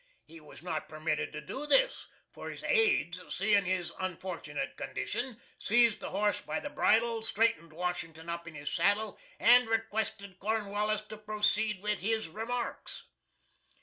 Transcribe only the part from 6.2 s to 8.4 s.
by the bridle, straightened Washington